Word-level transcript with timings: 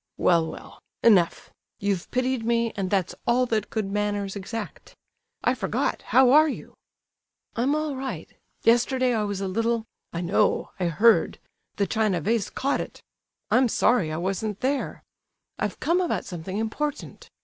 "Well, 0.17 0.49
well! 0.49 0.79
Enough! 1.03 1.51
You've 1.77 2.09
pitied 2.09 2.43
me, 2.43 2.73
and 2.75 2.89
that's 2.89 3.13
all 3.27 3.45
that 3.45 3.69
good 3.69 3.91
manners 3.91 4.35
exact. 4.35 4.95
I 5.43 5.53
forgot, 5.53 6.01
how 6.01 6.31
are 6.31 6.49
you?" 6.49 6.73
"I'm 7.55 7.75
all 7.75 7.95
right; 7.95 8.27
yesterday 8.63 9.13
I 9.13 9.21
was 9.25 9.41
a 9.41 9.47
little—" 9.47 9.85
"I 10.11 10.21
know, 10.21 10.71
I 10.79 10.87
heard; 10.87 11.37
the 11.75 11.85
china 11.85 12.19
vase 12.19 12.49
caught 12.49 12.81
it! 12.81 13.03
I'm 13.51 13.67
sorry 13.67 14.11
I 14.11 14.17
wasn't 14.17 14.61
there. 14.61 15.03
I've 15.59 15.79
come 15.79 16.01
about 16.01 16.25
something 16.25 16.57
important. 16.57 17.29